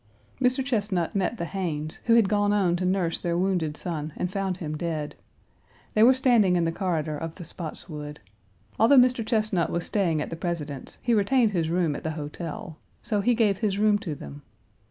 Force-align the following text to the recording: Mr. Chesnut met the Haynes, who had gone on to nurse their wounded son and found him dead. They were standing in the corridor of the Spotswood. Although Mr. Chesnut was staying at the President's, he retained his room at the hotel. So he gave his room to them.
Mr. 0.41 0.65
Chesnut 0.65 1.13
met 1.13 1.37
the 1.37 1.45
Haynes, 1.45 1.97
who 2.05 2.15
had 2.15 2.27
gone 2.27 2.51
on 2.51 2.75
to 2.75 2.85
nurse 2.85 3.19
their 3.21 3.37
wounded 3.37 3.77
son 3.77 4.13
and 4.17 4.31
found 4.31 4.57
him 4.57 4.75
dead. 4.75 5.13
They 5.93 6.01
were 6.01 6.15
standing 6.15 6.55
in 6.55 6.65
the 6.65 6.71
corridor 6.71 7.15
of 7.15 7.35
the 7.35 7.45
Spotswood. 7.45 8.19
Although 8.79 8.97
Mr. 8.97 9.23
Chesnut 9.23 9.69
was 9.69 9.85
staying 9.85 10.19
at 10.19 10.31
the 10.31 10.35
President's, 10.35 10.97
he 11.03 11.13
retained 11.13 11.51
his 11.51 11.69
room 11.69 11.95
at 11.95 12.03
the 12.03 12.09
hotel. 12.17 12.79
So 13.03 13.21
he 13.21 13.35
gave 13.35 13.59
his 13.59 13.77
room 13.77 13.99
to 13.99 14.15
them. 14.15 14.41